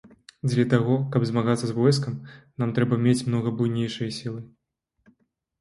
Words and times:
Дзеля 0.47 0.63
таго, 0.73 0.95
каб 1.15 1.25
змагацца 1.31 1.65
з 1.71 1.75
войскам, 1.79 2.15
нам 2.63 2.73
трэба 2.79 2.95
мець 3.05 3.25
многа 3.29 3.49
буйнейшыя 3.61 4.09
сілы. 4.17 4.41